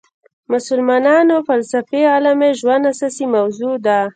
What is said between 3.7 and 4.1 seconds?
ده.